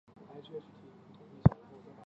[0.07, 0.63] 大定二十四年。